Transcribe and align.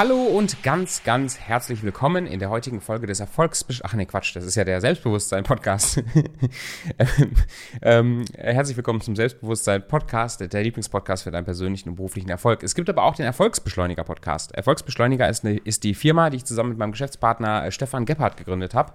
Hallo 0.00 0.16
und 0.16 0.62
ganz, 0.62 1.04
ganz 1.04 1.38
herzlich 1.38 1.82
willkommen 1.82 2.24
in 2.24 2.40
der 2.40 2.48
heutigen 2.48 2.80
Folge 2.80 3.06
des 3.06 3.20
Erfolgsbesch... 3.20 3.82
Ach 3.84 3.92
nee, 3.92 4.06
Quatsch, 4.06 4.34
das 4.34 4.46
ist 4.46 4.54
ja 4.54 4.64
der 4.64 4.80
Selbstbewusstsein-Podcast. 4.80 6.02
ähm, 7.82 8.24
herzlich 8.34 8.78
willkommen 8.78 9.02
zum 9.02 9.14
Selbstbewusstsein-Podcast, 9.14 10.40
der 10.40 10.62
Lieblingspodcast 10.62 11.24
für 11.24 11.30
deinen 11.30 11.44
persönlichen 11.44 11.90
und 11.90 11.96
beruflichen 11.96 12.30
Erfolg. 12.30 12.62
Es 12.62 12.74
gibt 12.74 12.88
aber 12.88 13.02
auch 13.02 13.14
den 13.14 13.26
Erfolgsbeschleuniger-Podcast. 13.26 14.52
Erfolgsbeschleuniger 14.52 15.28
ist, 15.28 15.44
eine, 15.44 15.58
ist 15.58 15.84
die 15.84 15.92
Firma, 15.92 16.30
die 16.30 16.38
ich 16.38 16.46
zusammen 16.46 16.70
mit 16.70 16.78
meinem 16.78 16.92
Geschäftspartner 16.92 17.66
äh, 17.66 17.70
Stefan 17.70 18.06
Gebhardt 18.06 18.38
gegründet 18.38 18.72
habe 18.72 18.94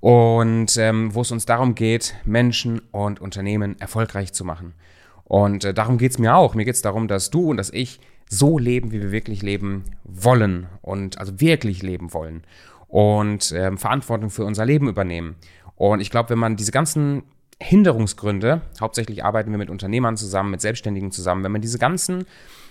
und 0.00 0.76
ähm, 0.76 1.14
wo 1.14 1.20
es 1.20 1.30
uns 1.30 1.46
darum 1.46 1.76
geht, 1.76 2.16
Menschen 2.24 2.82
und 2.90 3.20
Unternehmen 3.20 3.78
erfolgreich 3.78 4.32
zu 4.32 4.44
machen. 4.44 4.74
Und 5.22 5.64
äh, 5.64 5.72
darum 5.72 5.98
geht 5.98 6.10
es 6.10 6.18
mir 6.18 6.34
auch. 6.34 6.56
Mir 6.56 6.64
geht 6.64 6.74
es 6.74 6.82
darum, 6.82 7.06
dass 7.06 7.30
du 7.30 7.48
und 7.48 7.58
dass 7.58 7.70
ich 7.70 8.00
so 8.28 8.58
leben, 8.58 8.92
wie 8.92 9.00
wir 9.00 9.12
wirklich 9.12 9.42
leben 9.42 9.84
wollen 10.04 10.66
und 10.82 11.18
also 11.18 11.40
wirklich 11.40 11.82
leben 11.82 12.12
wollen 12.12 12.42
und 12.88 13.52
ähm, 13.52 13.78
Verantwortung 13.78 14.30
für 14.30 14.44
unser 14.44 14.64
Leben 14.64 14.88
übernehmen. 14.88 15.36
Und 15.76 16.00
ich 16.00 16.10
glaube, 16.10 16.30
wenn 16.30 16.38
man 16.38 16.56
diese 16.56 16.72
ganzen 16.72 17.22
Hinderungsgründe, 17.60 18.62
hauptsächlich 18.80 19.24
arbeiten 19.24 19.50
wir 19.50 19.58
mit 19.58 19.70
Unternehmern 19.70 20.16
zusammen, 20.16 20.50
mit 20.50 20.60
Selbstständigen 20.60 21.10
zusammen, 21.10 21.44
wenn 21.44 21.52
man 21.52 21.62
diese 21.62 21.78
ganzen 21.78 22.26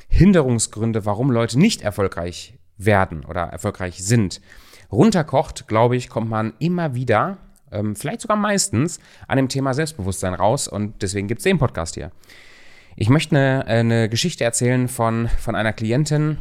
Hinderungsgründe, 0.10 1.06
warum 1.06 1.32
Leute 1.32 1.58
nicht 1.58 1.82
erfolgreich 1.82 2.58
werden 2.78 3.26
oder 3.26 3.42
erfolgreich 3.42 4.04
sind, 4.04 4.42
runterkocht, 4.92 5.68
glaube 5.68 5.96
ich, 5.96 6.10
kommt 6.10 6.30
man 6.30 6.54
immer 6.60 6.94
wieder, 6.94 7.38
ähm, 7.72 7.96
vielleicht 7.96 8.22
sogar 8.22 8.38
meistens, 8.38 9.00
an 9.28 9.38
dem 9.38 9.50
Thema 9.50 9.74
Selbstbewusstsein 9.74 10.34
raus. 10.34 10.68
Und 10.68 11.02
deswegen 11.02 11.28
gibt 11.28 11.40
es 11.40 11.44
den 11.44 11.58
Podcast 11.58 11.96
hier. 11.96 12.12
Ich 12.96 13.10
möchte 13.10 13.36
eine, 13.36 13.68
eine 13.68 14.10
Geschichte 14.10 14.44
erzählen 14.44 14.88
von, 14.88 15.30
von 15.40 15.56
einer 15.56 15.74
Klientin, 15.74 16.38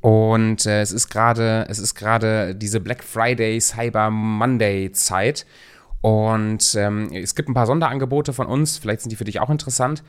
und 0.00 0.64
äh, 0.64 0.80
es 0.80 0.92
ist 0.92 1.10
gerade, 1.10 1.66
es 1.68 1.78
ist 1.78 1.94
gerade 1.94 2.54
diese 2.54 2.80
Black 2.80 3.04
Friday, 3.04 3.60
Cyber 3.60 4.10
Monday 4.10 4.90
Zeit. 4.92 5.46
Und 6.00 6.74
ähm, 6.74 7.10
es 7.12 7.34
gibt 7.34 7.50
ein 7.50 7.54
paar 7.54 7.66
Sonderangebote 7.66 8.32
von 8.32 8.46
uns, 8.46 8.78
vielleicht 8.78 9.02
sind 9.02 9.10
die 9.10 9.16
für 9.16 9.24
dich 9.24 9.40
auch 9.40 9.50
interessant. 9.50 10.02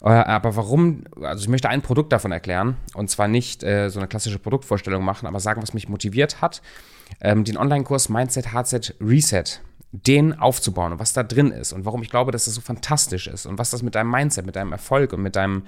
Äh, 0.00 0.10
aber 0.10 0.54
warum, 0.54 1.04
also 1.20 1.42
ich 1.42 1.48
möchte 1.48 1.68
ein 1.68 1.82
Produkt 1.82 2.12
davon 2.12 2.30
erklären. 2.30 2.76
Und 2.94 3.10
zwar 3.10 3.26
nicht 3.26 3.64
äh, 3.64 3.88
so 3.88 3.98
eine 3.98 4.06
klassische 4.06 4.38
Produktvorstellung 4.38 5.04
machen, 5.04 5.26
aber 5.26 5.40
sagen, 5.40 5.60
was 5.60 5.74
mich 5.74 5.88
motiviert 5.88 6.40
hat. 6.40 6.62
Ähm, 7.20 7.42
den 7.42 7.56
Online-Kurs 7.56 8.08
Mindset, 8.08 8.52
Hardset, 8.52 8.94
Reset 9.00 9.60
den 9.92 10.38
aufzubauen 10.38 10.92
und 10.92 10.98
was 10.98 11.12
da 11.12 11.22
drin 11.22 11.50
ist 11.50 11.72
und 11.72 11.84
warum 11.84 12.02
ich 12.02 12.08
glaube, 12.08 12.32
dass 12.32 12.46
das 12.46 12.54
so 12.54 12.62
fantastisch 12.62 13.26
ist 13.26 13.44
und 13.44 13.58
was 13.58 13.70
das 13.70 13.82
mit 13.82 13.94
deinem 13.94 14.10
Mindset, 14.10 14.46
mit 14.46 14.56
deinem 14.56 14.72
Erfolg 14.72 15.12
und 15.12 15.22
mit 15.22 15.36
deinem, 15.36 15.64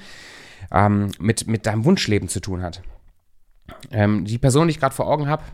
ähm, 0.73 1.11
mit, 1.19 1.47
mit 1.47 1.67
deinem 1.67 1.85
Wunschleben 1.85 2.29
zu 2.29 2.41
tun 2.41 2.63
hat. 2.63 2.83
Ähm, 3.91 4.25
die 4.25 4.39
Person, 4.39 4.67
die 4.67 4.73
ich 4.73 4.81
gerade 4.81 4.95
vor 4.95 5.09
Augen 5.09 5.29
habe, 5.29 5.45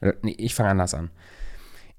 äh, 0.00 0.12
nee, 0.22 0.36
ich 0.38 0.54
fange 0.54 0.70
anders 0.70 0.94
an. 0.94 1.10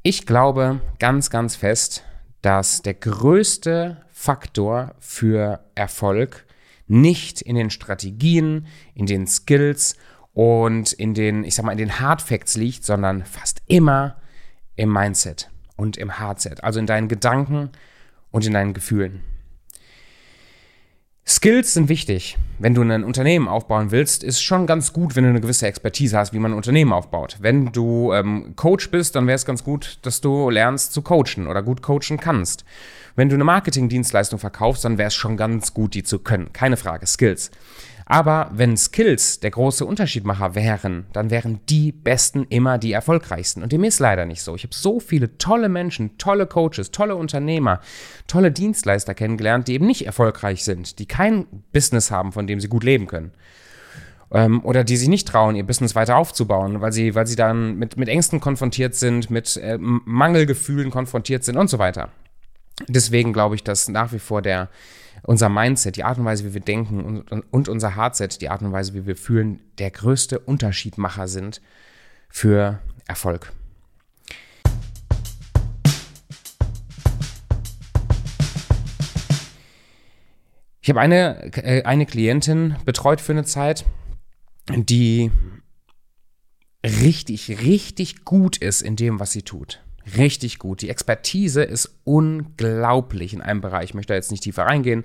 Ich 0.03 0.25
glaube 0.25 0.80
ganz, 1.00 1.30
ganz 1.30 1.58
fest, 1.58 2.06
dass 2.42 2.81
der 2.81 2.94
größte 2.94 4.02
Faktor 4.12 4.95
für 5.00 5.66
Erfolg 5.75 6.45
nicht 6.88 7.42
in 7.42 7.56
den 7.56 7.70
Strategien, 7.70 8.68
in 8.95 9.06
den 9.06 9.28
Skills 9.28 9.97
und 10.34 10.94
in 10.94 11.14
den, 11.14 11.44
ich 11.44 11.56
sag 11.56 11.66
mal, 11.66 11.73
in 11.73 11.78
den 11.78 12.00
Hard 12.00 12.22
Facts 12.22 12.56
liegt, 12.56 12.86
sondern 12.86 13.25
fast 13.25 13.62
immer 13.68 14.18
im 14.75 14.92
Mindset 14.92 15.50
und 15.75 15.97
im 15.97 16.19
Hardset, 16.19 16.63
also 16.63 16.79
in 16.79 16.88
deinen 16.88 17.07
Gedanken 17.07 17.69
und 18.31 18.45
in 18.45 18.53
deinen 18.53 18.73
Gefühlen. 18.73 19.21
Skills 21.25 21.73
sind 21.73 21.88
wichtig. 21.88 22.38
Wenn 22.59 22.75
du 22.75 22.81
ein 22.81 23.06
Unternehmen 23.06 23.47
aufbauen 23.47 23.91
willst, 23.91 24.25
ist 24.25 24.41
schon 24.41 24.67
ganz 24.67 24.91
gut, 24.91 25.16
wenn 25.16 25.23
du 25.23 25.29
eine 25.29 25.39
gewisse 25.39 25.67
Expertise 25.67 26.17
hast, 26.17 26.33
wie 26.33 26.39
man 26.39 26.51
ein 26.51 26.57
Unternehmen 26.57 26.91
aufbaut. 26.91 27.38
Wenn 27.39 27.72
du 27.72 28.12
ähm, 28.12 28.56
Coach 28.57 28.91
bist, 28.91 29.16
dann 29.16 29.25
wäre 29.25 29.35
es 29.35 29.45
ganz 29.45 29.63
gut, 29.63 30.00
dass 30.01 30.19
du 30.19 30.50
lernst 30.50 30.91
zu 30.91 31.01
coachen 31.01 31.47
oder 31.47 31.63
gut 31.63 31.81
coachen 31.81 32.17
kannst. 32.19 32.66
Wenn 33.16 33.29
du 33.29 33.35
eine 33.35 33.45
Marketingdienstleistung 33.45 34.38
verkaufst, 34.38 34.83
dann 34.83 34.97
wäre 34.97 35.07
es 35.07 35.13
schon 35.13 35.38
ganz 35.38 35.73
gut, 35.73 35.94
die 35.94 36.03
zu 36.03 36.19
können. 36.19 36.51
Keine 36.51 36.75
Frage, 36.75 37.07
Skills. 37.07 37.51
Aber 38.06 38.50
wenn 38.53 38.75
Skills 38.75 39.40
der 39.40 39.52
große 39.52 39.86
Unterschiedmacher 39.86 40.56
wären, 40.56 41.06
dann 41.14 41.30
wären 41.30 41.59
die 41.69 41.91
Besten 41.91 42.46
immer 42.50 42.78
die 42.78 42.91
erfolgreichsten. 42.91 43.64
Und 43.64 43.72
dem 43.72 43.84
ist 43.84 44.00
leider 44.00 44.25
nicht 44.25 44.41
so. 44.41 44.56
Ich 44.56 44.64
habe 44.64 44.74
so 44.74 45.00
viele 45.00 45.38
tolle 45.38 45.69
Menschen, 45.69 46.18
tolle 46.18 46.46
Coaches, 46.46 46.92
tolle 46.92 47.16
Unternehmer, 47.16 47.80
tolle 48.28 48.52
Dienstleister 48.52 49.13
kennengelernt, 49.13 49.68
die 49.68 49.74
eben 49.74 49.88
nicht 49.88 50.06
erfolgreich 50.06 50.63
sind, 50.63 51.00
die 51.00 51.06
kein 51.06 51.46
Business 51.72 52.12
haben, 52.12 52.31
von 52.31 52.47
dem 52.47 52.59
sie 52.59 52.68
gut 52.68 52.84
leben 52.84 53.08
können. 53.08 53.31
Ähm, 54.31 54.66
oder 54.66 54.84
die 54.84 54.97
sich 54.97 55.08
nicht 55.08 55.28
trauen, 55.28 55.56
ihr 55.56 55.66
Business 55.66 55.96
weiter 55.96 56.18
aufzubauen, 56.18 56.81
weil 56.81 56.92
sie, 56.92 57.16
weil 57.16 57.28
sie 57.28 57.36
dann 57.36 57.78
mit, 57.78 57.97
mit 57.97 58.09
Ängsten 58.09 58.40
konfrontiert 58.40 58.96
sind, 58.96 59.30
mit 59.30 59.58
äh, 59.58 59.78
Mangelgefühlen 59.80 60.92
konfrontiert 60.92 61.44
sind 61.44 61.56
und 61.56 61.69
so 61.69 61.80
weiter. 61.80 62.09
Deswegen 62.88 63.31
glaube 63.31 63.56
ich, 63.56 63.63
dass 63.63 63.88
nach 63.88 64.12
wie 64.12 64.19
vor 64.19 64.42
der 64.42 64.69
unser 65.23 65.50
Mindset, 65.50 65.95
die 65.95 66.03
Art 66.03 66.17
und 66.17 66.25
Weise, 66.25 66.45
wie 66.45 66.53
wir 66.53 66.61
denken 66.61 67.23
und, 67.29 67.44
und 67.51 67.69
unser 67.69 67.95
Hardset, 67.95 68.41
die 68.41 68.50
Art 68.50 68.61
und 68.61 68.72
Weise, 68.72 68.94
wie 68.94 69.06
wir 69.06 69.16
fühlen, 69.16 69.61
der 69.78 69.89
größte 69.89 70.39
Unterschiedmacher 70.39 71.28
sind 71.28 71.61
für 72.29 72.79
Erfolg. 73.07 73.53
Ich 80.81 80.89
habe 80.89 81.00
eine, 81.00 81.53
äh, 81.63 81.83
eine 81.83 82.06
Klientin 82.06 82.75
betreut 82.83 83.22
für 83.22 83.31
eine 83.31 83.45
Zeit, 83.45 83.85
die 84.67 85.31
richtig, 86.85 87.62
richtig 87.62 88.25
gut 88.25 88.57
ist 88.57 88.81
in 88.81 88.97
dem, 88.97 89.22
was 89.22 89.31
sie 89.31 89.44
tut 89.44 89.81
richtig 90.18 90.59
gut. 90.59 90.81
Die 90.81 90.90
Expertise 90.90 91.64
ist 91.64 92.00
unglaublich 92.03 93.34
in 93.34 93.41
einem 93.41 93.62
Bereich. 93.62 93.86
Ich 93.86 93.94
möchte 93.94 94.14
da 94.14 94.16
jetzt 94.16 94.31
nicht 94.31 94.44
tiefer 94.44 94.64
reingehen, 94.64 95.03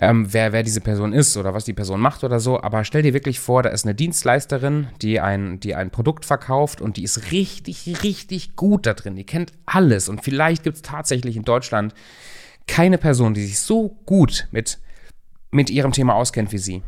ähm, 0.00 0.32
wer, 0.32 0.52
wer 0.52 0.62
diese 0.62 0.80
Person 0.80 1.12
ist 1.12 1.36
oder 1.36 1.54
was 1.54 1.64
die 1.64 1.72
Person 1.72 2.00
macht 2.00 2.22
oder 2.22 2.38
so. 2.38 2.60
Aber 2.62 2.84
stell 2.84 3.02
dir 3.02 3.14
wirklich 3.14 3.40
vor, 3.40 3.62
da 3.62 3.70
ist 3.70 3.84
eine 3.84 3.96
Dienstleisterin, 3.96 4.88
die 5.02 5.20
ein, 5.20 5.58
die 5.58 5.74
ein 5.74 5.90
Produkt 5.90 6.24
verkauft 6.24 6.80
und 6.80 6.96
die 6.96 7.02
ist 7.02 7.32
richtig, 7.32 8.02
richtig 8.04 8.54
gut 8.54 8.86
da 8.86 8.94
drin. 8.94 9.16
Die 9.16 9.26
kennt 9.26 9.52
alles. 9.66 10.08
Und 10.08 10.22
vielleicht 10.22 10.62
gibt 10.62 10.76
es 10.76 10.82
tatsächlich 10.82 11.36
in 11.36 11.42
Deutschland 11.42 11.94
keine 12.68 12.98
Person, 12.98 13.34
die 13.34 13.44
sich 13.44 13.58
so 13.58 13.88
gut 14.06 14.46
mit, 14.52 14.78
mit 15.50 15.68
ihrem 15.68 15.90
Thema 15.90 16.14
auskennt 16.14 16.52
wie 16.52 16.58
sie. 16.58 16.82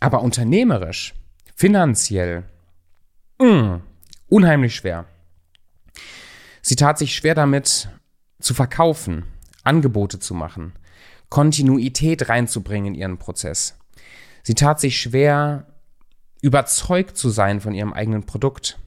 Aber 0.00 0.22
unternehmerisch, 0.22 1.14
finanziell, 1.54 2.44
mh, 3.38 3.46
mm, 3.46 3.82
unheimlich 4.28 4.74
schwer. 4.74 5.06
Sie 6.68 6.76
tat 6.76 6.98
sich 6.98 7.16
schwer 7.16 7.34
damit 7.34 7.88
zu 8.40 8.52
verkaufen, 8.52 9.24
Angebote 9.64 10.18
zu 10.18 10.34
machen, 10.34 10.74
Kontinuität 11.30 12.28
reinzubringen 12.28 12.92
in 12.92 13.00
ihren 13.00 13.16
Prozess. 13.16 13.78
Sie 14.42 14.52
tat 14.52 14.78
sich 14.78 15.00
schwer, 15.00 15.66
überzeugt 16.42 17.16
zu 17.16 17.30
sein 17.30 17.62
von 17.62 17.72
ihrem 17.72 17.94
eigenen 17.94 18.26
Produkt. 18.26 18.78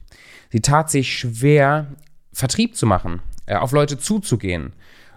Sie 0.52 0.60
tat 0.60 0.92
sich 0.92 1.12
schwer, 1.12 1.88
Vertrieb 2.32 2.76
zu 2.76 2.86
machen, 2.86 3.20
äh, 3.46 3.56
auf 3.56 3.72
Leute 3.72 3.98
zuzugehen. 3.98 4.74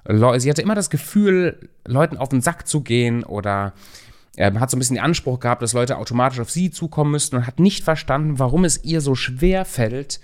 Sie 0.08 0.50
hatte 0.50 0.64
immer 0.64 0.74
das 0.74 0.90
Gefühl, 0.90 1.70
Leuten 1.86 2.18
auf 2.18 2.30
den 2.30 2.42
Sack 2.42 2.68
zu 2.68 2.82
gehen 2.82 3.24
oder 3.24 3.74
äh, 4.38 4.52
hat 4.56 4.72
so 4.72 4.76
ein 4.76 4.80
bisschen 4.80 4.96
den 4.96 5.06
Anspruch 5.06 5.40
gehabt, 5.40 5.62
dass 5.62 5.74
Leute 5.74 6.00
automatisch 6.00 6.40
auf 6.40 6.50
sie 6.50 6.72
zukommen 6.72 7.12
müssten 7.12 7.36
und 7.36 7.46
hat 7.46 7.60
nicht 7.60 7.84
verstanden, 7.84 8.40
warum 8.40 8.66
es 8.66 8.84
ihr 8.84 9.02
so 9.02 9.14
schwer 9.14 9.66
fällt, 9.66 10.20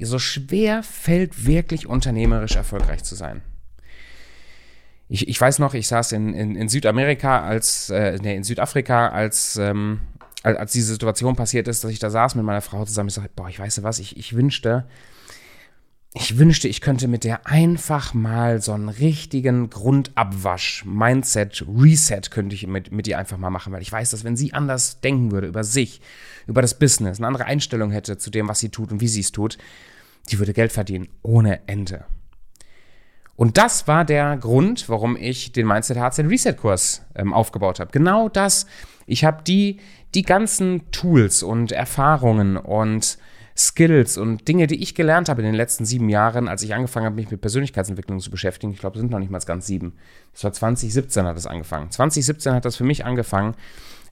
so 0.00 0.18
schwer 0.18 0.82
fällt, 0.82 1.46
wirklich 1.46 1.86
unternehmerisch 1.86 2.56
erfolgreich 2.56 3.04
zu 3.04 3.14
sein. 3.14 3.42
Ich, 5.08 5.28
ich 5.28 5.40
weiß 5.40 5.58
noch, 5.58 5.74
ich 5.74 5.86
saß 5.86 6.12
in, 6.12 6.34
in, 6.34 6.56
in 6.56 6.68
Südamerika 6.68 7.42
als, 7.42 7.90
äh, 7.90 8.18
nee, 8.22 8.34
in 8.34 8.42
Südafrika, 8.42 9.08
als, 9.08 9.56
ähm, 9.56 10.00
als 10.42 10.72
diese 10.72 10.92
Situation 10.92 11.36
passiert 11.36 11.68
ist, 11.68 11.84
dass 11.84 11.90
ich 11.90 11.98
da 11.98 12.10
saß 12.10 12.34
mit 12.34 12.44
meiner 12.44 12.62
Frau 12.62 12.84
zusammen. 12.84 13.08
Ich 13.08 13.14
sagte, 13.14 13.30
boah, 13.36 13.48
ich 13.48 13.58
weiß 13.58 13.82
was, 13.82 13.98
ich, 13.98 14.16
ich 14.16 14.34
wünschte, 14.34 14.86
ich 16.16 16.38
wünschte, 16.38 16.68
ich 16.68 16.80
könnte 16.80 17.08
mit 17.08 17.24
der 17.24 17.48
einfach 17.48 18.14
mal 18.14 18.62
so 18.62 18.72
einen 18.72 18.88
richtigen 18.88 19.68
Grundabwasch, 19.68 20.84
Mindset, 20.84 21.66
Reset 21.68 22.30
könnte 22.30 22.54
ich 22.54 22.68
mit, 22.68 22.92
mit 22.92 23.08
ihr 23.08 23.18
einfach 23.18 23.36
mal 23.36 23.50
machen, 23.50 23.72
weil 23.72 23.82
ich 23.82 23.90
weiß, 23.90 24.12
dass 24.12 24.22
wenn 24.22 24.36
sie 24.36 24.52
anders 24.52 25.00
denken 25.00 25.32
würde 25.32 25.48
über 25.48 25.64
sich, 25.64 26.00
über 26.46 26.62
das 26.62 26.78
Business, 26.78 27.18
eine 27.18 27.26
andere 27.26 27.46
Einstellung 27.46 27.90
hätte 27.90 28.16
zu 28.16 28.30
dem, 28.30 28.46
was 28.48 28.60
sie 28.60 28.68
tut 28.68 28.92
und 28.92 29.00
wie 29.00 29.08
sie 29.08 29.20
es 29.20 29.32
tut, 29.32 29.58
die 30.30 30.38
würde 30.38 30.52
Geld 30.52 30.70
verdienen 30.70 31.08
ohne 31.22 31.66
Ende. 31.66 32.04
Und 33.34 33.58
das 33.58 33.88
war 33.88 34.04
der 34.04 34.36
Grund, 34.36 34.88
warum 34.88 35.16
ich 35.16 35.50
den 35.50 35.66
Mindset 35.66 35.96
Hearts 35.96 36.20
Reset 36.20 36.52
Kurs 36.52 37.02
ähm, 37.16 37.32
aufgebaut 37.32 37.80
habe. 37.80 37.90
Genau 37.90 38.28
das. 38.28 38.66
Ich 39.06 39.24
habe 39.24 39.42
die, 39.42 39.80
die 40.14 40.22
ganzen 40.22 40.92
Tools 40.92 41.42
und 41.42 41.72
Erfahrungen 41.72 42.56
und 42.56 43.18
Skills 43.56 44.18
und 44.18 44.48
Dinge, 44.48 44.66
die 44.66 44.82
ich 44.82 44.94
gelernt 44.94 45.28
habe 45.28 45.42
in 45.42 45.46
den 45.46 45.54
letzten 45.54 45.84
sieben 45.84 46.08
Jahren, 46.08 46.48
als 46.48 46.62
ich 46.62 46.74
angefangen 46.74 47.06
habe, 47.06 47.16
mich 47.16 47.30
mit 47.30 47.40
Persönlichkeitsentwicklung 47.40 48.18
zu 48.18 48.30
beschäftigen. 48.30 48.72
Ich 48.72 48.80
glaube, 48.80 48.96
es 48.96 49.00
sind 49.00 49.12
noch 49.12 49.20
nicht 49.20 49.30
mal 49.30 49.38
ganz 49.40 49.66
sieben. 49.66 49.94
Das 50.32 50.44
war 50.44 50.52
2017 50.52 51.24
hat 51.24 51.36
das 51.36 51.46
angefangen. 51.46 51.90
2017 51.90 52.52
hat 52.52 52.64
das 52.64 52.76
für 52.76 52.84
mich 52.84 53.04
angefangen, 53.04 53.54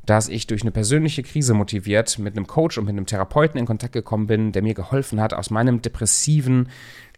dass 0.06 0.28
ich 0.28 0.46
durch 0.46 0.62
eine 0.62 0.70
persönliche 0.70 1.22
Krise 1.22 1.54
motiviert 1.54 2.18
mit 2.18 2.36
einem 2.36 2.46
Coach 2.46 2.78
und 2.78 2.84
mit 2.84 2.92
einem 2.92 3.06
Therapeuten 3.06 3.58
in 3.58 3.66
Kontakt 3.66 3.92
gekommen 3.92 4.26
bin, 4.26 4.52
der 4.52 4.62
mir 4.62 4.74
geholfen 4.74 5.20
hat, 5.20 5.34
aus 5.34 5.50
meinem 5.50 5.82
depressiven 5.82 6.68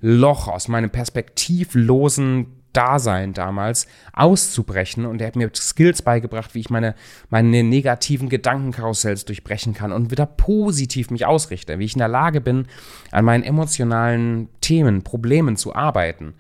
Loch, 0.01 0.49
aus 0.49 0.69
meinem 0.69 0.91
perspektivlosen 0.91 2.64
Dasein 2.75 3.33
damals 3.33 3.87
auszubrechen 4.13 5.07
und 5.07 5.21
er 5.21 5.29
hat 5.29 5.37
mir 5.37 5.51
Skills 5.55 6.03
beigebracht, 6.03 6.55
wie 6.55 6.61
ich 6.61 6.71
meine, 6.71 6.95
meine 7.31 7.63
negativen 7.63 8.29
Gedankenkarussells 8.29 9.25
durchbrechen 9.25 9.73
kann 9.73 9.93
und 9.93 10.11
wieder 10.11 10.27
positiv 10.27 11.11
mich 11.11 11.25
ausrichte, 11.25 11.79
wie 11.79 11.85
ich 11.85 11.95
in 11.95 12.01
der 12.01 12.09
Lage 12.09 12.41
bin, 12.41 12.67
an 13.11 13.25
meinen 13.25 13.45
emotionalen 13.45 14.49
Themen, 14.61 15.03
Problemen 15.03 15.57
zu 15.57 15.75
arbeiten. 15.75 16.35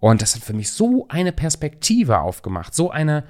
Und 0.00 0.22
das 0.22 0.34
hat 0.34 0.42
für 0.42 0.52
mich 0.52 0.70
so 0.70 1.06
eine 1.08 1.32
Perspektive 1.32 2.20
aufgemacht, 2.20 2.74
so 2.74 2.90
eine, 2.90 3.24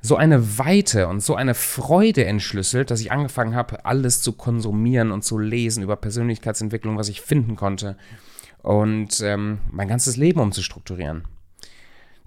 so 0.00 0.16
eine 0.16 0.58
Weite 0.58 1.08
und 1.08 1.22
so 1.22 1.34
eine 1.34 1.54
Freude 1.54 2.24
entschlüsselt, 2.24 2.90
dass 2.90 3.00
ich 3.00 3.12
angefangen 3.12 3.54
habe, 3.54 3.84
alles 3.84 4.22
zu 4.22 4.32
konsumieren 4.32 5.10
und 5.10 5.22
zu 5.22 5.38
lesen 5.38 5.82
über 5.82 5.96
Persönlichkeitsentwicklung, 5.96 6.96
was 6.96 7.08
ich 7.08 7.20
finden 7.20 7.56
konnte 7.56 7.96
und 8.62 9.20
ähm, 9.20 9.58
mein 9.70 9.88
ganzes 9.88 10.16
Leben 10.16 10.40
umzustrukturieren. 10.40 11.24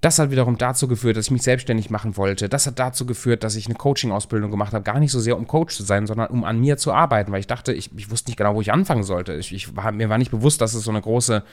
Das 0.02 0.18
hat 0.18 0.32
wiederum 0.32 0.58
dazu 0.58 0.88
geführt, 0.88 1.16
dass 1.16 1.28
ich 1.28 1.32
mich 1.32 1.44
selbstständig 1.44 1.92
machen 1.92 2.18
wollte. 2.18 2.50
Das 2.50 2.66
hat 2.66 2.80
dazu 2.80 3.06
geführt, 3.06 3.44
dass 3.44 3.56
ich 3.56 3.68
eine 3.68 3.76
Coaching-Ausbildung 3.76 4.50
gemacht 4.50 4.74
habe. 4.74 4.84
Gar 4.84 5.00
nicht 5.00 5.12
so 5.12 5.20
sehr, 5.20 5.38
um 5.38 5.48
Coach 5.48 5.76
zu 5.76 5.84
sein, 5.84 6.08
sondern 6.08 6.28
um 6.32 6.44
an 6.44 6.60
mir 6.60 6.78
zu 6.78 6.92
arbeiten, 6.92 7.32
weil 7.32 7.40
ich 7.40 7.48
dachte, 7.48 7.72
ich, 7.72 7.92
ich 7.96 8.10
wusste 8.10 8.32
nicht 8.32 8.38
genau, 8.38 8.56
wo 8.56 8.62
ich 8.62 8.74
anfangen 8.74 9.04
sollte. 9.04 9.36
Ich, 9.36 9.54
ich 9.54 9.76
war, 9.76 9.92
mir 9.92 10.10
war 10.10 10.18
nicht 10.18 10.32
bewusst, 10.32 10.60
dass 10.60 10.74
es 10.74 10.84
so 10.84 10.90
eine 10.90 11.02
große 11.02 11.44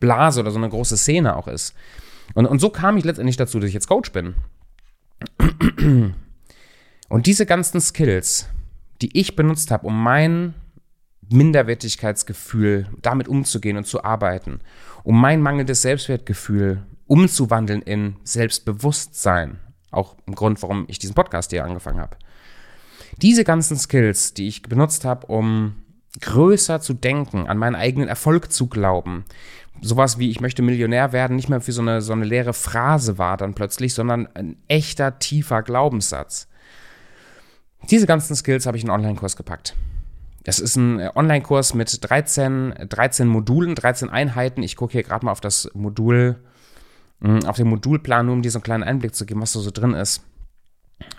Blase 0.00 0.40
oder 0.40 0.50
so 0.50 0.58
eine 0.58 0.68
große 0.68 0.96
Szene 0.96 1.36
auch 1.36 1.46
ist. 1.46 1.74
Und, 2.34 2.46
und 2.46 2.58
so 2.58 2.70
kam 2.70 2.96
ich 2.96 3.04
letztendlich 3.04 3.36
dazu, 3.36 3.60
dass 3.60 3.68
ich 3.68 3.74
jetzt 3.74 3.88
Coach 3.88 4.10
bin. 4.10 4.34
Und 7.08 7.26
diese 7.26 7.46
ganzen 7.46 7.80
Skills, 7.80 8.48
die 9.00 9.16
ich 9.16 9.36
benutzt 9.36 9.70
habe, 9.70 9.86
um 9.86 10.02
mein 10.02 10.54
Minderwertigkeitsgefühl 11.30 12.88
damit 13.02 13.28
umzugehen 13.28 13.76
und 13.76 13.86
zu 13.86 14.04
arbeiten, 14.04 14.60
um 15.02 15.20
mein 15.20 15.40
mangelndes 15.40 15.82
Selbstwertgefühl 15.82 16.84
umzuwandeln 17.06 17.82
in 17.82 18.16
Selbstbewusstsein. 18.24 19.58
Auch 19.90 20.16
ein 20.26 20.34
Grund, 20.34 20.62
warum 20.62 20.84
ich 20.88 20.98
diesen 20.98 21.14
Podcast 21.14 21.50
hier 21.50 21.64
angefangen 21.64 22.00
habe. 22.00 22.16
Diese 23.22 23.44
ganzen 23.44 23.76
Skills, 23.76 24.34
die 24.34 24.48
ich 24.48 24.62
benutzt 24.62 25.04
habe, 25.04 25.26
um 25.28 25.76
größer 26.20 26.80
zu 26.80 26.94
denken, 26.94 27.46
an 27.46 27.58
meinen 27.58 27.74
eigenen 27.74 28.08
Erfolg 28.08 28.52
zu 28.52 28.66
glauben, 28.66 29.24
sowas 29.80 30.18
wie 30.18 30.30
ich 30.30 30.40
möchte 30.40 30.62
Millionär 30.62 31.12
werden 31.12 31.36
nicht 31.36 31.48
mehr 31.48 31.60
für 31.60 31.72
so 31.72 31.82
eine, 31.82 32.00
so 32.00 32.12
eine 32.12 32.24
leere 32.24 32.52
Phrase 32.52 33.18
war 33.18 33.36
dann 33.36 33.54
plötzlich, 33.54 33.94
sondern 33.94 34.28
ein 34.34 34.56
echter, 34.68 35.18
tiefer 35.18 35.62
Glaubenssatz. 35.62 36.48
Diese 37.90 38.06
ganzen 38.06 38.34
Skills 38.34 38.66
habe 38.66 38.76
ich 38.76 38.84
in 38.84 38.90
einen 38.90 39.00
Online-Kurs 39.00 39.36
gepackt. 39.36 39.74
Das 40.46 40.60
ist 40.60 40.76
ein 40.76 41.00
äh, 41.00 41.10
Online-Kurs 41.14 41.74
mit 41.74 42.08
13, 42.08 42.86
13 42.88 43.26
Modulen, 43.26 43.74
13 43.74 44.08
Einheiten. 44.10 44.62
Ich 44.62 44.76
gucke 44.76 44.92
hier 44.92 45.02
gerade 45.02 45.26
mal 45.26 45.32
auf 45.32 45.40
das 45.40 45.70
Modul, 45.74 46.36
hm, 47.20 47.44
auf 47.44 47.56
den 47.56 47.68
Modulplan, 47.68 48.26
nur 48.26 48.34
um 48.34 48.42
dir 48.42 48.50
so 48.50 48.58
einen 48.58 48.64
kleinen 48.64 48.84
Einblick 48.84 49.14
zu 49.14 49.26
geben, 49.26 49.42
was 49.42 49.52
da 49.52 49.60
so 49.60 49.70
drin 49.70 49.92
ist. 49.94 50.22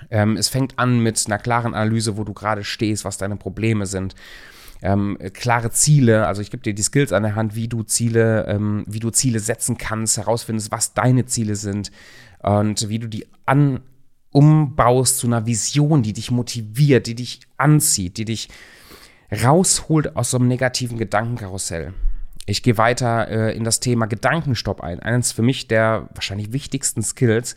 Ähm, 0.10 0.38
es 0.38 0.48
fängt 0.48 0.80
an 0.80 1.00
mit 1.00 1.22
einer 1.28 1.38
klaren 1.38 1.76
Analyse, 1.76 2.18
wo 2.18 2.24
du 2.24 2.34
gerade 2.34 2.64
stehst, 2.64 3.06
was 3.06 3.18
deine 3.18 3.36
Probleme 3.36 3.86
sind 3.86 4.16
ähm, 4.82 5.18
klare 5.34 5.72
Ziele, 5.72 6.28
also 6.28 6.42
ich 6.42 6.52
gebe 6.52 6.64
dir 6.64 6.74
die 6.74 6.84
Skills 6.84 7.12
an 7.12 7.24
der 7.24 7.36
Hand, 7.36 7.56
wie 7.56 7.68
du 7.68 7.84
Ziele, 7.84 8.46
ähm, 8.48 8.84
wie 8.88 9.00
du 9.00 9.10
Ziele 9.10 9.40
setzen 9.40 9.78
kannst, 9.78 10.18
herausfindest, 10.18 10.72
was 10.72 10.94
deine 10.94 11.26
Ziele 11.26 11.56
sind 11.56 11.92
und 12.40 12.88
wie 12.90 13.00
du 13.00 13.08
die 13.08 13.26
an 13.46 13.82
umbaust 14.32 15.18
zu 15.18 15.28
einer 15.28 15.46
Vision, 15.46 16.04
die 16.04 16.14
dich 16.14 16.32
motiviert, 16.32 17.08
die 17.08 17.16
dich 17.16 17.42
anzieht, 17.58 18.18
die 18.18 18.26
dich 18.26 18.50
rausholt 19.32 20.16
aus 20.16 20.32
so 20.32 20.38
einem 20.38 20.48
negativen 20.48 20.98
Gedankenkarussell. 20.98 21.94
Ich 22.46 22.64
gehe 22.64 22.78
weiter 22.78 23.28
äh, 23.28 23.56
in 23.56 23.64
das 23.66 23.82
Thema 23.82 24.06
Gedankenstopp 24.06 24.82
ein. 24.82 25.02
Eines 25.02 25.34
für 25.34 25.42
mich 25.42 25.68
der 25.68 26.08
wahrscheinlich 26.14 26.54
wichtigsten 26.54 27.04
Skills, 27.04 27.56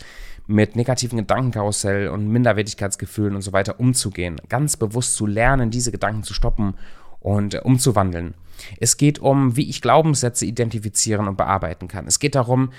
mit 0.50 0.74
negativen 0.74 1.16
Gedankenkarussell 1.16 2.08
und 2.08 2.26
Minderwertigkeitsgefühlen 2.28 3.36
und 3.36 3.42
so 3.42 3.52
weiter 3.52 3.78
umzugehen. 3.78 4.40
Ganz 4.48 4.76
bewusst 4.76 5.14
zu 5.14 5.26
lernen, 5.26 5.70
diese 5.70 5.92
Gedanken 5.92 6.24
zu 6.24 6.34
stoppen 6.34 6.74
und 7.20 7.54
äh, 7.54 7.60
umzuwandeln. 7.60 8.34
Es 8.78 8.96
geht 8.96 9.20
um, 9.20 9.56
wie 9.56 9.70
ich 9.70 9.80
Glaubenssätze 9.80 10.44
identifizieren 10.44 11.28
und 11.28 11.36
bearbeiten 11.36 11.88
kann. 11.88 12.06
Es 12.06 12.18
geht 12.18 12.34
darum, 12.34 12.72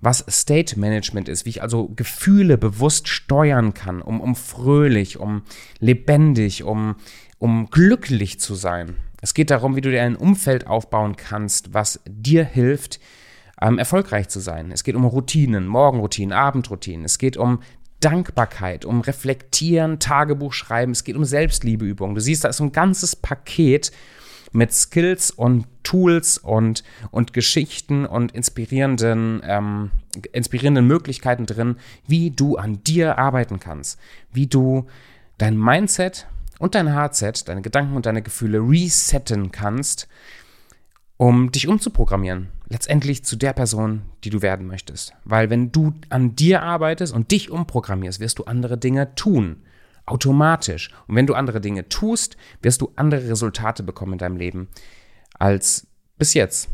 was 0.00 0.24
State 0.28 0.78
Management 0.78 1.28
ist, 1.28 1.44
wie 1.44 1.50
ich 1.50 1.62
also 1.62 1.88
Gefühle 1.88 2.56
bewusst 2.56 3.08
steuern 3.08 3.74
kann, 3.74 4.00
um, 4.00 4.20
um 4.20 4.34
fröhlich, 4.34 5.18
um 5.18 5.42
lebendig, 5.80 6.62
um, 6.62 6.96
um 7.38 7.70
glücklich 7.70 8.40
zu 8.40 8.54
sein. 8.54 8.96
Es 9.20 9.34
geht 9.34 9.50
darum, 9.50 9.76
wie 9.76 9.80
du 9.80 9.90
dir 9.90 10.02
ein 10.02 10.16
Umfeld 10.16 10.66
aufbauen 10.66 11.16
kannst, 11.16 11.74
was 11.74 12.00
dir 12.06 12.44
hilft, 12.44 13.00
ähm, 13.60 13.78
erfolgreich 13.78 14.28
zu 14.28 14.40
sein. 14.40 14.70
Es 14.70 14.84
geht 14.84 14.94
um 14.94 15.04
Routinen, 15.04 15.66
Morgenroutinen, 15.66 16.32
Abendroutinen. 16.32 17.04
Es 17.04 17.18
geht 17.18 17.36
um 17.36 17.60
Dankbarkeit, 18.00 18.84
um 18.84 19.00
Reflektieren, 19.00 19.98
Tagebuch 19.98 20.52
schreiben, 20.52 20.92
es 20.92 21.02
geht 21.02 21.16
um 21.16 21.24
Selbstliebeübungen. 21.24 22.14
Du 22.14 22.20
siehst, 22.20 22.44
da 22.44 22.48
ist 22.48 22.60
ein 22.60 22.70
ganzes 22.70 23.16
Paket 23.16 23.90
mit 24.52 24.72
Skills 24.72 25.30
und 25.32 25.66
Tools 25.82 26.38
und, 26.38 26.84
und 27.10 27.32
Geschichten 27.32 28.06
und 28.06 28.32
inspirierenden, 28.32 29.42
ähm, 29.44 29.90
inspirierenden 30.32 30.86
Möglichkeiten 30.86 31.44
drin, 31.46 31.76
wie 32.06 32.30
du 32.30 32.56
an 32.56 32.82
dir 32.84 33.18
arbeiten 33.18 33.58
kannst, 33.58 33.98
wie 34.32 34.46
du 34.46 34.86
dein 35.38 35.58
Mindset 35.58 36.28
und 36.58 36.74
dein 36.74 36.94
Hardset, 36.94 37.48
deine 37.48 37.62
Gedanken 37.62 37.96
und 37.96 38.06
deine 38.06 38.22
Gefühle 38.22 38.58
resetten 38.58 39.52
kannst, 39.52 40.08
um 41.16 41.50
dich 41.52 41.68
umzuprogrammieren. 41.68 42.48
Letztendlich 42.68 43.24
zu 43.24 43.36
der 43.36 43.52
Person, 43.52 44.02
die 44.24 44.30
du 44.30 44.42
werden 44.42 44.66
möchtest. 44.66 45.14
Weil 45.24 45.50
wenn 45.50 45.72
du 45.72 45.94
an 46.10 46.36
dir 46.36 46.62
arbeitest 46.62 47.14
und 47.14 47.30
dich 47.30 47.50
umprogrammierst, 47.50 48.20
wirst 48.20 48.38
du 48.38 48.44
andere 48.44 48.78
Dinge 48.78 49.14
tun. 49.14 49.62
Automatisch. 50.06 50.90
Und 51.06 51.16
wenn 51.16 51.26
du 51.26 51.34
andere 51.34 51.60
Dinge 51.60 51.88
tust, 51.88 52.36
wirst 52.62 52.80
du 52.80 52.92
andere 52.96 53.28
Resultate 53.28 53.82
bekommen 53.82 54.14
in 54.14 54.18
deinem 54.18 54.36
Leben 54.36 54.68
als 55.38 55.86
bis 56.18 56.34
jetzt. 56.34 56.68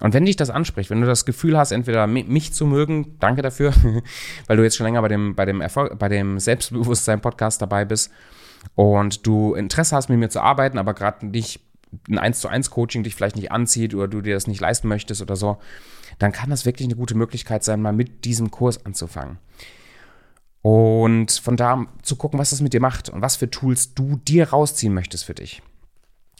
Und 0.00 0.14
wenn 0.14 0.24
dich 0.24 0.36
das 0.36 0.50
anspricht, 0.50 0.90
wenn 0.90 1.00
du 1.00 1.06
das 1.06 1.24
Gefühl 1.24 1.58
hast, 1.58 1.72
entweder 1.72 2.06
mich 2.06 2.52
zu 2.52 2.66
mögen, 2.66 3.16
danke 3.18 3.42
dafür, 3.42 3.72
weil 4.46 4.56
du 4.56 4.62
jetzt 4.62 4.76
schon 4.76 4.86
länger 4.86 5.02
bei 5.02 5.08
dem, 5.08 5.34
bei 5.34 5.44
dem 5.44 5.60
Erfolg, 5.60 5.98
bei 5.98 6.08
dem 6.08 6.38
Selbstbewusstsein-Podcast 6.38 7.60
dabei 7.60 7.84
bist, 7.84 8.10
und 8.74 9.26
du 9.26 9.54
Interesse 9.54 9.96
hast, 9.96 10.08
mit 10.08 10.18
mir 10.18 10.28
zu 10.28 10.40
arbeiten, 10.40 10.78
aber 10.78 10.94
gerade 10.94 11.26
nicht 11.26 11.60
ein 12.08 12.18
1 12.18 12.40
zu 12.40 12.48
1 12.48 12.70
Coaching 12.70 13.02
dich 13.02 13.14
vielleicht 13.14 13.36
nicht 13.36 13.50
anzieht 13.50 13.94
oder 13.94 14.06
du 14.06 14.20
dir 14.20 14.34
das 14.34 14.46
nicht 14.46 14.60
leisten 14.60 14.88
möchtest 14.88 15.22
oder 15.22 15.36
so, 15.36 15.58
dann 16.18 16.32
kann 16.32 16.50
das 16.50 16.66
wirklich 16.66 16.86
eine 16.86 16.96
gute 16.96 17.16
Möglichkeit 17.16 17.64
sein, 17.64 17.82
mal 17.82 17.92
mit 17.92 18.24
diesem 18.24 18.50
Kurs 18.50 18.84
anzufangen. 18.84 19.38
Und 20.62 21.32
von 21.32 21.56
da 21.56 21.86
zu 22.02 22.16
gucken, 22.16 22.38
was 22.38 22.50
das 22.50 22.60
mit 22.60 22.74
dir 22.74 22.80
macht 22.80 23.08
und 23.08 23.22
was 23.22 23.36
für 23.36 23.50
Tools 23.50 23.94
du 23.94 24.20
dir 24.28 24.50
rausziehen 24.50 24.92
möchtest 24.92 25.24
für 25.24 25.34
dich. 25.34 25.62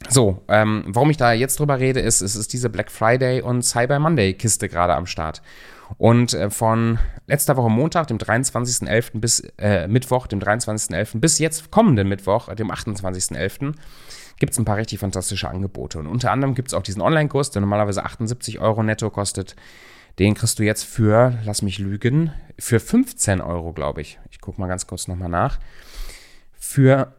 So, 0.08 0.42
ähm, 0.48 0.84
warum 0.86 1.10
ich 1.10 1.16
da 1.16 1.32
jetzt 1.32 1.58
drüber 1.60 1.78
rede, 1.78 2.00
ist, 2.00 2.20
es 2.20 2.34
ist 2.34 2.52
diese 2.52 2.70
Black 2.70 2.90
Friday 2.90 3.42
und 3.42 3.62
Cyber 3.62 3.98
Monday 3.98 4.34
Kiste 4.34 4.68
gerade 4.68 4.94
am 4.94 5.06
Start. 5.06 5.42
Und 5.98 6.34
äh, 6.34 6.50
von 6.50 6.98
letzter 7.26 7.56
Woche 7.56 7.70
Montag, 7.70 8.06
dem 8.06 8.18
23.11. 8.18 9.20
bis 9.20 9.40
äh, 9.58 9.88
Mittwoch, 9.88 10.26
dem 10.26 10.40
23.11. 10.40 11.18
bis 11.18 11.38
jetzt 11.38 11.70
kommenden 11.70 12.08
Mittwoch, 12.08 12.52
dem 12.54 12.70
28.11. 12.70 13.74
gibt 14.38 14.52
es 14.52 14.58
ein 14.58 14.64
paar 14.64 14.76
richtig 14.76 15.00
fantastische 15.00 15.48
Angebote. 15.48 15.98
Und 15.98 16.06
unter 16.06 16.30
anderem 16.30 16.54
gibt 16.54 16.68
es 16.68 16.74
auch 16.74 16.82
diesen 16.82 17.02
Online-Kurs, 17.02 17.50
der 17.50 17.60
normalerweise 17.60 18.04
78 18.04 18.60
Euro 18.60 18.82
netto 18.82 19.10
kostet. 19.10 19.56
Den 20.18 20.34
kriegst 20.34 20.58
du 20.58 20.62
jetzt 20.62 20.84
für, 20.84 21.38
lass 21.44 21.62
mich 21.62 21.78
lügen, 21.78 22.32
für 22.58 22.80
15 22.80 23.40
Euro, 23.40 23.72
glaube 23.72 24.00
ich. 24.00 24.18
Ich 24.30 24.40
gucke 24.40 24.60
mal 24.60 24.66
ganz 24.66 24.86
kurz 24.86 25.08
nochmal 25.08 25.28
nach. 25.28 25.58
Für, 26.52 27.14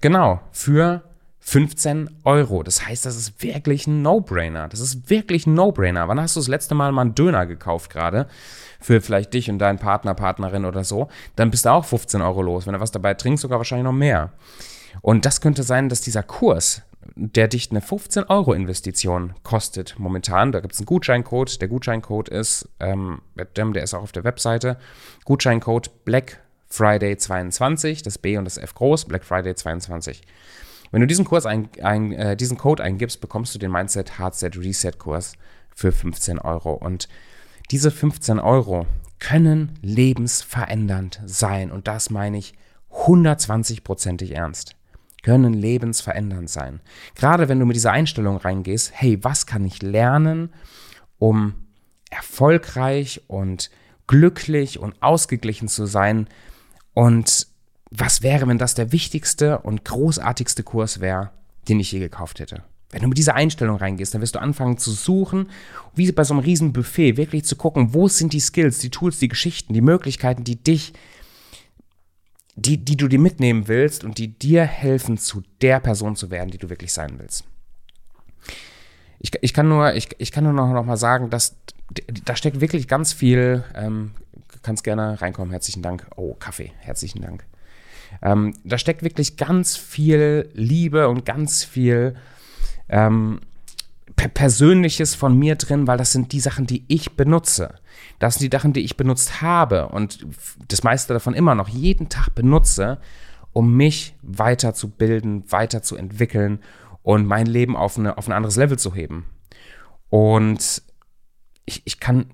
genau, 0.00 0.40
für 0.52 1.02
15 1.48 2.10
Euro. 2.24 2.62
Das 2.62 2.86
heißt, 2.86 3.06
das 3.06 3.16
ist 3.16 3.42
wirklich 3.42 3.86
ein 3.86 4.02
No-Brainer. 4.02 4.68
Das 4.68 4.80
ist 4.80 5.08
wirklich 5.08 5.46
ein 5.46 5.54
No-Brainer. 5.54 6.06
Wann 6.06 6.20
hast 6.20 6.36
du 6.36 6.40
das 6.40 6.48
letzte 6.48 6.74
Mal 6.74 6.92
mal 6.92 7.02
einen 7.02 7.14
Döner 7.14 7.46
gekauft 7.46 7.90
gerade? 7.90 8.26
Für 8.80 9.00
vielleicht 9.00 9.32
dich 9.32 9.50
und 9.50 9.58
deinen 9.58 9.78
Partner, 9.78 10.12
Partnerin 10.14 10.66
oder 10.66 10.84
so. 10.84 11.08
Dann 11.36 11.50
bist 11.50 11.64
du 11.64 11.70
auch 11.70 11.86
15 11.86 12.20
Euro 12.20 12.42
los. 12.42 12.66
Wenn 12.66 12.74
du 12.74 12.80
was 12.80 12.90
dabei 12.90 13.14
trinkst, 13.14 13.40
sogar 13.40 13.58
wahrscheinlich 13.58 13.84
noch 13.84 13.92
mehr. 13.92 14.34
Und 15.00 15.24
das 15.24 15.40
könnte 15.40 15.62
sein, 15.62 15.88
dass 15.88 16.02
dieser 16.02 16.22
Kurs, 16.22 16.82
der 17.16 17.48
dich 17.48 17.70
eine 17.70 17.80
15 17.80 18.24
Euro 18.24 18.52
Investition 18.52 19.32
kostet 19.42 19.94
momentan. 19.98 20.52
Da 20.52 20.60
gibt 20.60 20.74
es 20.74 20.80
einen 20.80 20.86
Gutscheincode. 20.86 21.62
Der 21.62 21.68
Gutscheincode 21.68 22.28
ist, 22.28 22.68
ähm, 22.78 23.22
der 23.34 23.82
ist 23.82 23.94
auch 23.94 24.02
auf 24.02 24.12
der 24.12 24.24
Webseite. 24.24 24.76
Gutscheincode 25.24 26.04
Black 26.04 26.40
Friday 26.68 27.16
22, 27.16 28.02
das 28.02 28.18
B 28.18 28.36
und 28.36 28.44
das 28.44 28.58
F 28.58 28.74
groß, 28.74 29.06
Black 29.06 29.24
Friday 29.24 29.54
22. 29.54 30.22
Wenn 30.90 31.00
du 31.00 31.06
diesen 31.06 31.24
Kurs 31.24 31.46
ein, 31.46 31.68
ein, 31.82 32.12
äh, 32.12 32.36
diesen 32.36 32.56
Code 32.56 32.82
eingibst, 32.82 33.20
bekommst 33.20 33.54
du 33.54 33.58
den 33.58 33.70
Mindset 33.70 34.18
Hardset 34.18 34.56
Reset 34.56 34.92
Kurs 34.98 35.34
für 35.74 35.92
15 35.92 36.38
Euro. 36.38 36.72
Und 36.72 37.08
diese 37.70 37.90
15 37.90 38.38
Euro 38.38 38.86
können 39.18 39.78
lebensverändernd 39.82 41.20
sein. 41.26 41.70
Und 41.70 41.88
das 41.88 42.10
meine 42.10 42.38
ich 42.38 42.54
120-prozentig 42.90 44.32
ernst. 44.32 44.76
Können 45.22 45.52
lebensverändernd 45.52 46.48
sein. 46.48 46.80
Gerade 47.14 47.48
wenn 47.48 47.58
du 47.58 47.66
mit 47.66 47.76
dieser 47.76 47.92
Einstellung 47.92 48.36
reingehst, 48.36 48.92
hey, 48.94 49.22
was 49.22 49.46
kann 49.46 49.64
ich 49.64 49.82
lernen, 49.82 50.52
um 51.18 51.54
erfolgreich 52.10 53.22
und 53.26 53.70
glücklich 54.06 54.78
und 54.78 55.02
ausgeglichen 55.02 55.68
zu 55.68 55.86
sein? 55.86 56.28
Und 56.98 57.46
was 57.92 58.22
wäre, 58.22 58.48
wenn 58.48 58.58
das 58.58 58.74
der 58.74 58.90
wichtigste 58.90 59.60
und 59.60 59.84
großartigste 59.84 60.64
Kurs 60.64 60.98
wäre, 60.98 61.30
den 61.68 61.78
ich 61.78 61.92
je 61.92 62.00
gekauft 62.00 62.40
hätte? 62.40 62.64
Wenn 62.90 63.02
du 63.02 63.08
mit 63.08 63.16
dieser 63.16 63.36
Einstellung 63.36 63.76
reingehst, 63.76 64.14
dann 64.14 64.20
wirst 64.20 64.34
du 64.34 64.40
anfangen 64.40 64.78
zu 64.78 64.90
suchen, 64.90 65.48
wie 65.94 66.10
bei 66.10 66.24
so 66.24 66.34
einem 66.34 66.42
riesen 66.42 66.72
Buffet, 66.72 67.16
wirklich 67.16 67.44
zu 67.44 67.54
gucken, 67.54 67.94
wo 67.94 68.08
sind 68.08 68.32
die 68.32 68.40
Skills, 68.40 68.80
die 68.80 68.90
Tools, 68.90 69.20
die 69.20 69.28
Geschichten, 69.28 69.74
die 69.74 69.80
Möglichkeiten, 69.80 70.42
die 70.42 70.56
dich, 70.56 70.92
die, 72.56 72.78
die 72.84 72.96
du 72.96 73.06
dir 73.06 73.20
mitnehmen 73.20 73.68
willst 73.68 74.02
und 74.02 74.18
die 74.18 74.36
dir 74.36 74.64
helfen, 74.64 75.18
zu 75.18 75.44
der 75.62 75.78
Person 75.78 76.16
zu 76.16 76.32
werden, 76.32 76.50
die 76.50 76.58
du 76.58 76.68
wirklich 76.68 76.92
sein 76.92 77.20
willst. 77.20 77.44
Ich, 79.20 79.30
ich 79.40 79.54
kann 79.54 79.68
nur, 79.68 79.94
ich, 79.94 80.08
ich 80.18 80.32
kann 80.32 80.42
nur 80.42 80.52
noch, 80.52 80.72
noch 80.72 80.84
mal 80.84 80.96
sagen, 80.96 81.30
dass 81.30 81.54
da 82.24 82.34
steckt 82.34 82.60
wirklich 82.60 82.88
ganz 82.88 83.12
viel, 83.12 83.62
ähm, 83.76 84.10
kannst 84.68 84.84
gerne 84.84 85.18
reinkommen, 85.18 85.50
herzlichen 85.50 85.80
Dank. 85.80 86.06
Oh, 86.16 86.34
Kaffee, 86.34 86.72
herzlichen 86.80 87.22
Dank. 87.22 87.46
Ähm, 88.20 88.52
da 88.64 88.76
steckt 88.76 89.02
wirklich 89.02 89.38
ganz 89.38 89.78
viel 89.78 90.50
Liebe 90.52 91.08
und 91.08 91.24
ganz 91.24 91.64
viel 91.64 92.16
ähm, 92.90 93.40
Persönliches 94.14 95.14
von 95.14 95.38
mir 95.38 95.54
drin, 95.54 95.86
weil 95.86 95.96
das 95.96 96.12
sind 96.12 96.32
die 96.32 96.40
Sachen, 96.40 96.66
die 96.66 96.84
ich 96.88 97.12
benutze. 97.16 97.76
Das 98.18 98.34
sind 98.34 98.52
die 98.52 98.54
Sachen, 98.54 98.74
die 98.74 98.82
ich 98.82 98.98
benutzt 98.98 99.40
habe 99.40 99.88
und 99.88 100.26
das 100.68 100.82
meiste 100.82 101.14
davon 101.14 101.32
immer 101.32 101.54
noch 101.54 101.70
jeden 101.70 102.10
Tag 102.10 102.34
benutze, 102.34 102.98
um 103.54 103.74
mich 103.74 104.16
weiterzubilden, 104.20 105.50
weiterzuentwickeln 105.50 106.58
und 107.02 107.24
mein 107.24 107.46
Leben 107.46 107.74
auf, 107.74 107.96
eine, 107.96 108.18
auf 108.18 108.28
ein 108.28 108.32
anderes 108.32 108.56
Level 108.56 108.78
zu 108.78 108.94
heben. 108.94 109.24
Und 110.10 110.82
ich, 111.64 111.80
ich 111.86 112.00
kann, 112.00 112.26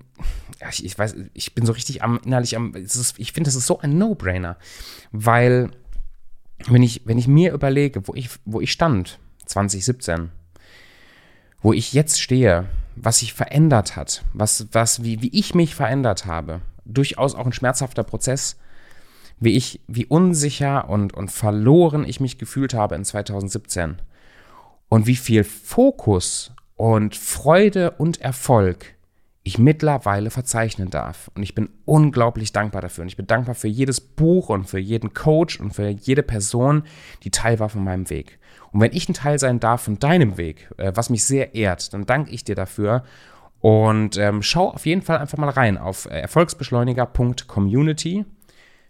ich, 0.69 0.85
ich 0.85 0.97
weiß, 0.97 1.15
ich 1.33 1.55
bin 1.55 1.65
so 1.65 1.73
richtig 1.73 2.03
am, 2.03 2.19
innerlich 2.23 2.55
am, 2.55 2.73
ist, 2.73 3.15
ich 3.17 3.31
finde, 3.31 3.47
das 3.47 3.55
ist 3.55 3.67
so 3.67 3.79
ein 3.79 3.97
No-Brainer, 3.97 4.57
weil 5.11 5.71
wenn 6.67 6.83
ich, 6.83 7.01
wenn 7.05 7.17
ich 7.17 7.27
mir 7.27 7.53
überlege, 7.53 8.07
wo 8.07 8.13
ich, 8.13 8.29
wo 8.45 8.61
ich 8.61 8.71
stand, 8.71 9.19
2017, 9.45 10.31
wo 11.61 11.73
ich 11.73 11.93
jetzt 11.93 12.21
stehe, 12.21 12.67
was 12.95 13.19
sich 13.19 13.33
verändert 13.33 13.95
hat, 13.95 14.23
was, 14.33 14.67
was, 14.71 15.03
wie, 15.03 15.21
wie 15.21 15.37
ich 15.37 15.53
mich 15.53 15.75
verändert 15.75 16.25
habe, 16.25 16.61
durchaus 16.85 17.35
auch 17.35 17.45
ein 17.45 17.53
schmerzhafter 17.53 18.03
Prozess, 18.03 18.57
wie 19.39 19.55
ich, 19.55 19.81
wie 19.87 20.05
unsicher 20.05 20.89
und, 20.89 21.13
und 21.13 21.31
verloren 21.31 22.05
ich 22.07 22.19
mich 22.19 22.37
gefühlt 22.37 22.73
habe 22.73 22.95
in 22.95 23.03
2017 23.03 23.97
und 24.87 25.07
wie 25.07 25.15
viel 25.15 25.43
Fokus 25.43 26.51
und 26.75 27.15
Freude 27.15 27.91
und 27.91 28.21
Erfolg 28.21 28.94
ich 29.45 29.57
mittlerweile 29.59 30.31
verzeichnen 30.31 30.89
darf. 30.89 31.29
Und 31.35 31.43
ich 31.43 31.53
bin 31.53 31.69
unglaublich 31.85 32.51
dankbar 32.51 32.81
dafür. 32.81 33.03
Und 33.03 33.09
ich 33.09 33.15
bin 33.15 33.27
dankbar 33.27 33.53
für 33.53 33.67
jedes 33.67 34.01
Buch 34.01 34.49
und 34.49 34.65
für 34.65 34.79
jeden 34.79 35.13
Coach 35.13 35.59
und 35.59 35.71
für 35.71 35.87
jede 35.87 36.23
Person, 36.23 36.81
die 37.23 37.29
Teil 37.29 37.59
war 37.59 37.69
von 37.69 37.83
meinem 37.83 38.09
Weg. 38.09 38.39
Und 38.71 38.81
wenn 38.81 38.91
ich 38.91 39.07
ein 39.07 39.13
Teil 39.13 39.37
sein 39.37 39.59
darf 39.59 39.83
von 39.83 39.99
deinem 39.99 40.37
Weg, 40.37 40.67
äh, 40.77 40.93
was 40.95 41.11
mich 41.11 41.25
sehr 41.25 41.53
ehrt, 41.53 41.93
dann 41.93 42.07
danke 42.07 42.31
ich 42.31 42.43
dir 42.43 42.55
dafür. 42.55 43.03
Und 43.61 44.17
ähm, 44.17 44.41
schau 44.41 44.71
auf 44.71 44.87
jeden 44.87 45.03
Fall 45.03 45.19
einfach 45.19 45.37
mal 45.37 45.49
rein 45.49 45.77
auf 45.77 46.07
äh, 46.07 46.21
erfolgsbeschleuniger.community 46.21 48.25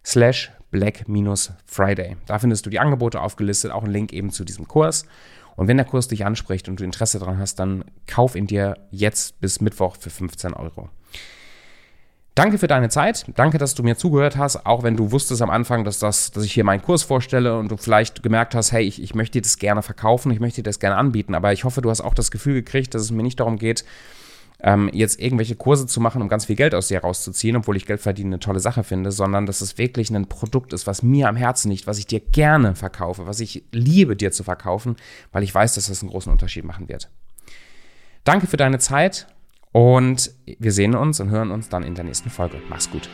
slash 0.06 0.54
black-friday. 0.72 2.16
Da 2.28 2.40
findest 2.40 2.66
du 2.66 2.70
die 2.70 2.80
Angebote 2.80 3.20
aufgelistet, 3.20 3.72
auch 3.72 3.84
einen 3.84 3.92
Link 3.92 4.14
eben 4.14 4.30
zu 4.30 4.46
diesem 4.46 4.70
Kurs. 4.70 5.06
Und 5.56 5.68
wenn 5.68 5.78
der 5.78 5.86
Kurs 5.86 6.08
dich 6.08 6.26
anspricht 6.26 6.68
und 6.68 6.80
du 6.80 6.84
Interesse 6.84 7.20
daran 7.20 7.38
hast, 7.38 7.60
dann 7.60 7.86
kauf 8.08 8.36
ihn 8.36 8.48
dir 8.48 8.78
jetzt 8.92 9.40
bis 9.40 9.62
Mittwoch 9.62 9.98
für 10.00 10.10
15 10.10 10.54
Euro. 10.54 10.90
Danke 12.36 12.58
für 12.58 12.68
deine 12.68 12.90
Zeit. 12.90 13.26
Danke, 13.36 13.58
dass 13.58 13.76
du 13.76 13.84
mir 13.84 13.96
zugehört 13.96 14.36
hast, 14.36 14.66
auch 14.66 14.84
wenn 14.84 14.98
du 14.98 15.14
wusstest 15.14 15.42
am 15.42 15.50
Anfang, 15.50 15.86
dass, 15.86 16.00
das, 16.00 16.32
dass 16.32 16.44
ich 16.44 16.52
hier 16.52 16.66
meinen 16.66 16.82
Kurs 16.82 17.04
vorstelle 17.04 17.58
und 17.58 17.72
du 17.72 17.78
vielleicht 17.78 18.24
gemerkt 18.24 18.56
hast, 18.56 18.74
hey, 18.74 18.84
ich, 18.84 19.02
ich 19.02 19.16
möchte 19.16 19.40
dir 19.40 19.42
das 19.42 19.58
gerne 19.58 19.82
verkaufen, 19.82 20.32
ich 20.32 20.42
möchte 20.42 20.62
dir 20.62 20.70
das 20.70 20.82
gerne 20.82 20.98
anbieten. 20.98 21.34
Aber 21.34 21.54
ich 21.54 21.64
hoffe, 21.64 21.82
du 21.82 21.90
hast 21.90 22.02
auch 22.02 22.14
das 22.14 22.32
Gefühl 22.32 22.56
gekriegt, 22.56 22.94
dass 22.94 23.04
es 23.04 23.12
mir 23.12 23.24
nicht 23.24 23.40
darum 23.40 23.58
geht, 23.58 23.86
ähm, 24.62 24.90
jetzt 24.94 25.20
irgendwelche 25.20 25.56
Kurse 25.56 25.88
zu 25.88 26.00
machen, 26.00 26.22
um 26.22 26.28
ganz 26.28 26.46
viel 26.46 26.56
Geld 26.56 26.74
aus 26.74 26.88
dir 26.88 27.00
rauszuziehen, 27.00 27.56
obwohl 27.56 27.78
ich 27.78 27.86
Geld 27.86 28.02
verdienen 28.02 28.34
eine 28.34 28.40
tolle 28.40 28.60
Sache 28.60 28.84
finde, 28.84 29.12
sondern 29.12 29.46
dass 29.46 29.62
es 29.62 29.78
wirklich 29.78 30.10
ein 30.10 30.28
Produkt 30.28 30.74
ist, 30.74 30.88
was 30.88 31.04
mir 31.04 31.30
am 31.30 31.36
Herzen 31.36 31.72
liegt, 31.72 31.88
was 31.88 32.00
ich 32.00 32.08
dir 32.08 32.20
gerne 32.20 32.76
verkaufe, 32.76 33.28
was 33.28 33.40
ich 33.40 33.64
liebe 33.72 34.16
dir 34.16 34.32
zu 34.32 34.44
verkaufen, 34.44 34.96
weil 35.32 35.44
ich 35.44 35.54
weiß, 35.54 35.76
dass 35.76 35.88
das 35.88 36.02
einen 36.02 36.12
großen 36.12 36.32
Unterschied 36.32 36.64
machen 36.64 36.90
wird. 36.90 37.10
Danke 38.24 38.48
für 38.48 38.58
deine 38.58 38.80
Zeit 38.80 39.28
und 39.72 40.32
wir 40.46 40.72
sehen 40.72 40.96
uns 40.96 41.20
und 41.20 41.30
hören 41.30 41.52
uns 41.52 41.70
dann 41.70 41.84
in 41.84 41.96
der 41.96 42.06
nächsten 42.06 42.30
Folge. 42.30 42.62
Mach's 42.70 42.90
gut. 42.90 43.10